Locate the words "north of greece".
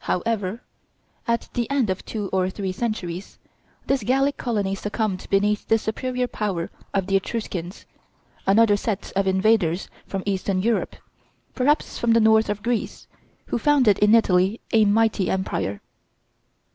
12.20-13.06